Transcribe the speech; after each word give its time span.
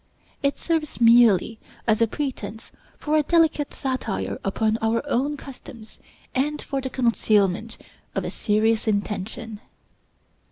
It 0.41 0.57
serves 0.57 0.99
merely 0.99 1.59
as 1.85 2.01
a 2.01 2.07
pretense 2.07 2.71
for 2.97 3.17
a 3.17 3.21
delicate 3.21 3.71
satire 3.71 4.39
upon 4.43 4.79
our 4.81 5.03
own 5.07 5.37
customs 5.37 5.99
and 6.33 6.59
for 6.59 6.81
the 6.81 6.89
concealment 6.89 7.77
of 8.15 8.25
a 8.25 8.31
serious 8.31 8.87
intention. 8.87 9.59